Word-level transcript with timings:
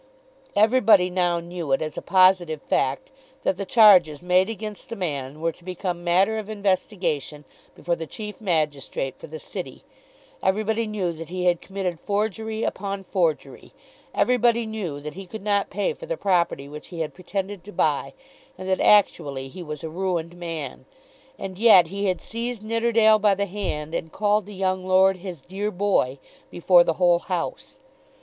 Everybody 0.55 1.11
now 1.11 1.39
knew 1.39 1.71
it 1.73 1.79
as 1.83 1.95
a 1.95 2.01
positive 2.01 2.59
fact 2.63 3.11
that 3.43 3.57
the 3.57 3.67
charges 3.67 4.23
made 4.23 4.49
against 4.49 4.89
the 4.89 4.95
man 4.95 5.39
were 5.41 5.51
to 5.51 5.63
become 5.63 6.03
matter 6.03 6.39
of 6.39 6.49
investigation 6.49 7.45
before 7.75 7.95
the 7.95 8.07
chief 8.07 8.41
magistrate 8.41 9.15
for 9.15 9.27
the 9.27 9.37
City, 9.37 9.83
everybody 10.41 10.87
knew 10.87 11.13
that 11.13 11.29
he 11.29 11.45
had 11.45 11.61
committed 11.61 11.99
forgery 11.99 12.63
upon 12.63 13.03
forgery, 13.03 13.73
everybody 14.11 14.65
knew 14.65 14.99
that 14.99 15.13
he 15.13 15.27
could 15.27 15.43
not 15.43 15.69
pay 15.69 15.93
for 15.93 16.07
the 16.07 16.17
property 16.17 16.67
which 16.67 16.87
he 16.87 17.01
had 17.01 17.13
pretended 17.13 17.63
to 17.63 17.71
buy, 17.71 18.13
and 18.57 18.67
that 18.67 18.79
he 18.79 18.83
was 19.63 19.79
actually 19.79 19.79
a 19.83 19.87
ruined 19.87 20.35
man; 20.35 20.85
and 21.37 21.59
yet 21.59 21.89
he 21.89 22.05
had 22.05 22.19
seized 22.19 22.63
Nidderdale 22.63 23.19
by 23.19 23.35
the 23.35 23.45
hand, 23.45 23.93
and 23.93 24.11
called 24.11 24.47
the 24.47 24.55
young 24.55 24.83
lord 24.83 25.17
"his 25.17 25.41
dear 25.43 25.69
boy" 25.69 26.17
before 26.49 26.83
the 26.83 26.93
whole 26.93 27.19
House. 27.19 27.77